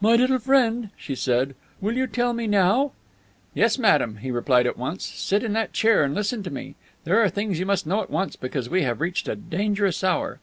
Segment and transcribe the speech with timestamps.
[0.00, 2.92] "My little friend," she said, "will you tell me now?"
[3.52, 5.04] "Yes, madame," he replied at once.
[5.04, 6.76] "Sit in that chair and listen to me.
[7.02, 10.38] There are things you must know at once, because we have reached a dangerous hour."